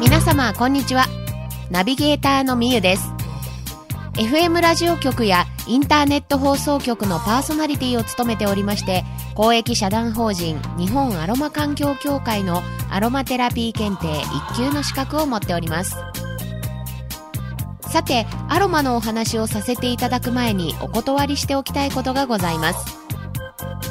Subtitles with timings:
[0.00, 1.06] 皆様こんにちは。
[1.70, 3.08] ナビゲーターのみゆです。
[4.14, 9.04] FM ラジオ局やインターネット放送局のパーソナリティを務めておりまして
[9.34, 14.08] 公益社団法人日本アロマ環境協会のアロマテラピー検定
[14.52, 15.96] 1級の資格を持っております。
[17.92, 22.98] さてアロマのお話をさせていただく前にお断りしておきたいことがございます。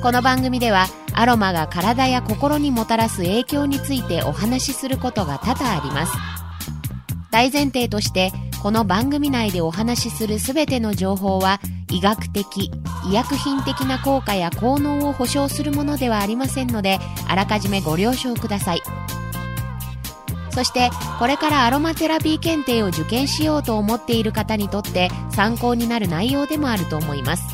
[0.00, 6.12] この番組ではアロマが体や心にもたらす影響についてお話しすることが多々あります。
[7.32, 8.30] 大前提として
[8.62, 11.58] この番組内でお話しするすべての情報は
[11.90, 12.70] 医学的
[13.10, 18.82] 医薬品的な効果や効能を保証するものではありませんのであらかじめご了承ください。
[20.58, 20.90] そして
[21.20, 27.44] これからアロマテラピー検定を受験しようと思っている方にとって参考になる内容でもあると思います。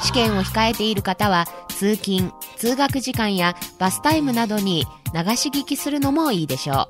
[0.00, 6.88] 試験を控えている方は通勤通学時間やバスタイムなどに流し聞きするのもいいでしょ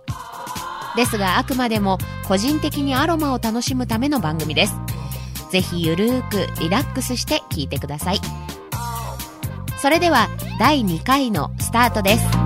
[0.95, 0.97] う。
[0.98, 1.97] ですがあくまでも
[2.29, 4.75] 個人的にアロマを楽しむための番組です。
[5.51, 8.20] ぜひゆるーくリラックスして聞いてください。
[9.79, 12.45] それでは第2回のスタートです。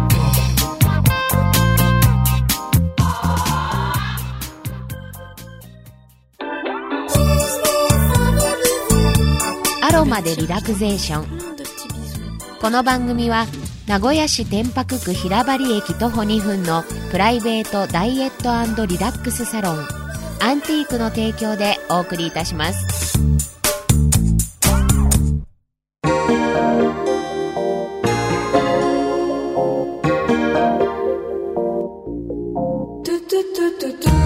[10.00, 11.26] ロマでリラクゼーション。
[12.58, 13.44] この番組は
[13.86, 19.86] 名古屋市天白区平張駅徒歩2分のプライベートダイエットリラックスサロン
[20.40, 23.18] アンティークの提供でお送りいたします。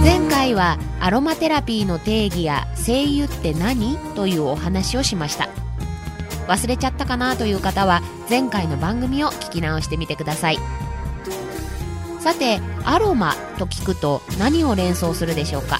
[0.04, 3.98] 前回はアロマテラピーの定義や精油って何？
[4.14, 5.48] というお話をしました。
[6.46, 10.58] 忘れちゃったかなという方は前回の番組を聞き直してみてください。
[12.20, 15.78] さてアロマと聞くと何を連想するでしょうか？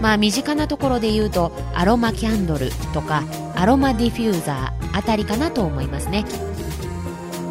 [0.00, 3.24] まあ身近なところで言うとアロマキャンドルとか
[3.56, 6.24] アロマディフューザーあたりかなと思いますね。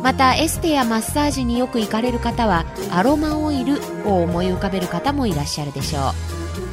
[0.03, 6.64] またエステやマッサージによく行かれる方はアロマオイルを思い浮かべる方もいらっしゃるでしょう。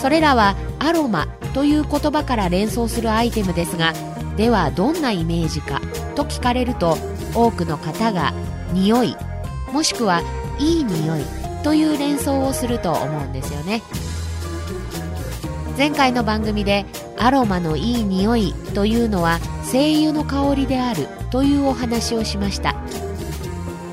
[0.00, 3.92] それらはアロマという言葉から連想するアイテムですが
[4.36, 5.80] ではどんなイメージか？
[6.14, 6.96] と聞かれると
[7.34, 8.32] 多くの方が
[8.72, 9.16] 匂い
[9.72, 10.22] もしくは
[10.58, 11.22] いい匂い
[11.64, 13.82] という連想をすると思うんですよね。
[15.76, 16.86] 前回の番組で
[17.18, 22.74] アロマのいい匂いというのは精油の香りであるというお話をしました。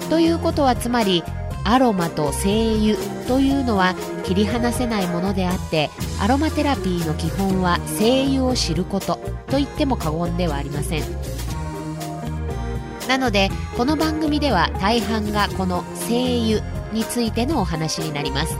[0.09, 1.23] ということはつまり
[1.67, 2.95] アロマと精油
[3.27, 5.89] というのは切り離せないものであって
[6.21, 11.03] アロマテラピーの基本は精油を知ることと言っても過言ではありません。
[13.07, 16.61] なのでこの番組では大半がこの精油
[16.93, 18.57] についてのお話になります。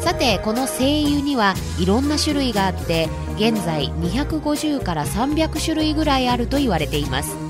[0.00, 7.49] さてこの精油にはいろんな種類があって現在250から300種類ぐらいあると言われています。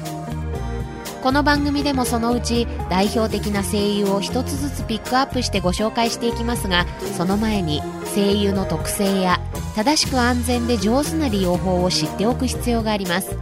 [1.23, 6.87] この番組でもそのうち代表的な精油を一つずつピックアップしてご紹介していきますが
[7.17, 9.39] その前に精油の特性や
[9.77, 13.37] 正しく安全で上手な利用法を知っておく必要があります。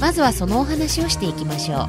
[0.00, 1.88] まずはそのお話をしていきましょう。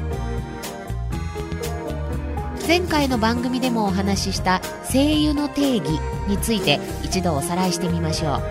[2.66, 8.42] 前回の番組でもお話しした精油の定義について一度おさらいしてみましょう。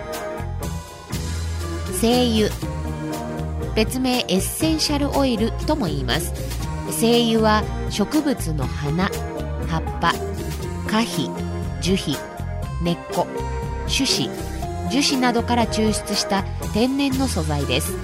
[1.94, 2.67] 精油
[3.78, 6.32] 別名エッセンシャルオイルとも言います。
[6.90, 9.04] 精油は植物の花
[9.68, 10.12] 葉っぱ
[10.90, 11.30] 花皮
[11.80, 12.16] 樹皮
[12.82, 13.28] 根っこ
[13.86, 14.28] 種子
[14.90, 16.42] 樹脂などから抽出した
[16.74, 17.96] 天然の素材です。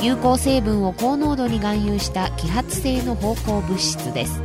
[0.00, 4.42] 有効成分を高濃度に含有した揮発性の芳香物質です。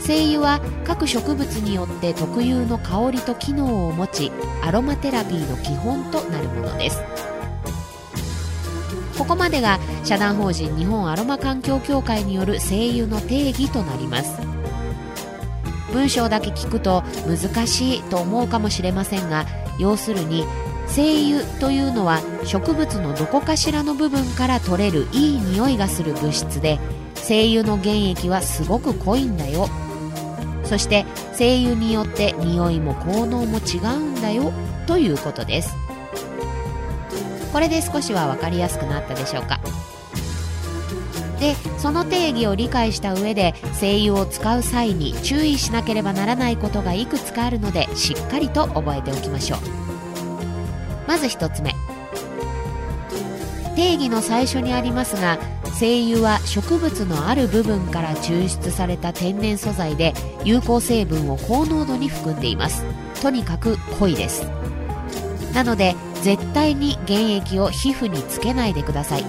[0.00, 7.00] 精油は各植物によって特有の香りと機能を持ちアロマテラピーの基本となるものです。
[9.22, 14.32] ここまでが社団法人日本アロマ環境協会による精油の定義となります。
[15.92, 19.46] 文章だけ聞くと難しいと思うかもしれませんが
[19.78, 20.44] 要するに
[20.88, 26.80] 精油というのは植物のどこかしらの部分から取れるいい匂いがする物質で
[27.14, 29.68] 精油の原液はすごく濃いんだよ。
[30.64, 34.52] そして精油によって匂いも効能も違うんだよ。
[34.88, 35.76] ということです。
[37.52, 39.60] これで少しは分かりやすくなったでしょうか。
[41.38, 49.58] でその定義を理解した上で精油を使う際に注意しなければならないことがいくつかあるのでしっかりと覚えておきましょう。
[51.08, 51.74] まず1つ目。
[53.74, 55.38] 定義の最初にありますが
[55.74, 60.14] 精油は植物のある部分から抽出された天然素材で
[60.44, 62.84] 有効成分を高濃度に含んでいます。
[63.20, 64.46] とにかく濃いです。
[65.54, 69.24] なので絶対に原液を皮膚につけないでください。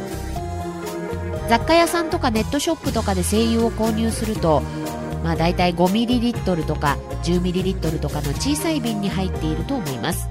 [1.49, 4.61] 雑貨屋さんとかネットショップとかで精油を購入すると
[5.23, 10.29] まあ大体 5ml とか 10ml とかの小さい瓶に入っていると思います。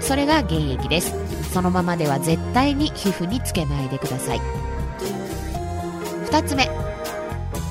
[0.00, 1.14] それが原液です。
[1.52, 4.40] そのままでは絶対に皮膚につけないでください。
[6.26, 6.68] 2つ目。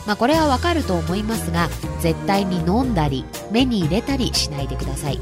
[0.07, 5.19] まあ、これはわかると思いますが絶対に飲んだり目に入れたりしないでください。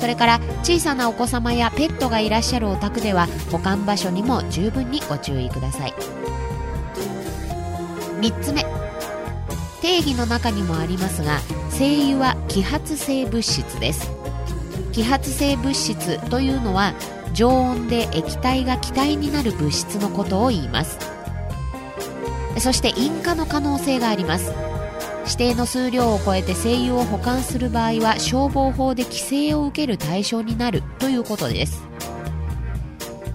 [0.00, 5.94] それから小さなお子様やペットがいらっしゃるお宅では保管場所にも十分にご注意ください。
[8.20, 8.64] 3つ目。
[9.80, 11.38] 定義の中にもありますが
[11.70, 14.10] 精油は揮発性物質です。
[14.92, 16.94] 揮発性物質というのは
[17.32, 20.98] 常温で液体が気体になる物質のことを言います。
[22.58, 24.67] そして引火の可能性があります。
[25.28, 31.86] 指定の数量を超えて精油を保管する場合は消防法で規制を受ける対象になるということです。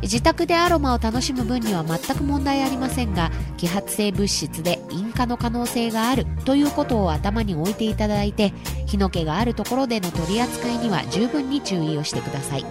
[0.02, 8.52] 自宅でアロマを楽しむ分には全く問題ありませんが揮発性物質で引火の可能性があるということを頭に置いていただいて
[8.86, 12.66] 火の気があるところでの取り扱いには十分に注意をしてください。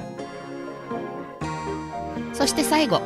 [2.35, 3.01] そして最後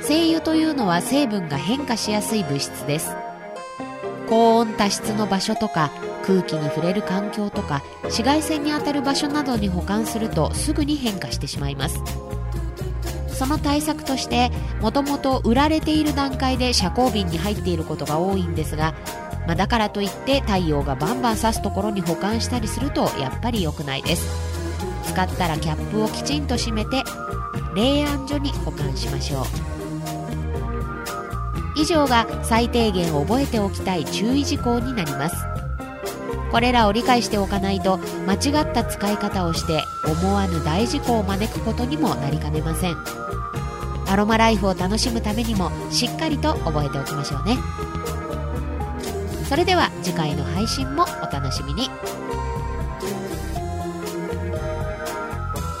[0.00, 3.23] 精油というのは成分が変化しやすい物質です。
[4.28, 5.90] 高温多湿の場所とか
[6.24, 12.02] 空気に触れる環境とか紫外線に当たる場所などに保管するとすぐに変化してしまいます。
[13.28, 14.50] その対策として
[14.80, 18.94] もともと売られている段階で遮光瓶に入っていることが多いんですが、
[19.46, 24.24] まあ、だからといって太陽がバンバン差すところに保管したりするとやっぱり良くないです。
[25.04, 27.02] 使ったらキャップをきちんと閉めて
[27.74, 29.73] 冷暗所に保管しましょう。
[31.76, 35.36] 以上が最低限覚えておきたい注意事項になります。
[36.50, 42.96] これらを理解しておかないと間違った使い方をして思わぬ大事故を招くことにもなりかねません。
[44.06, 47.58] アロマライフを楽しむためにもしっかりと覚えておきましょうね。
[49.48, 51.90] それでは次回の配信もお楽しみに。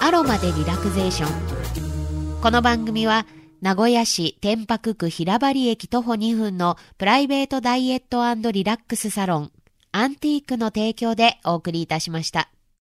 [0.00, 2.40] アロマでリラクゼーション。
[2.40, 3.26] この番組は
[3.64, 9.52] 名古屋市天白区平張駅徒歩2分のプライベートダイエットリラックスサロン
[9.90, 12.50] アンティークの提供でお送りいたしました。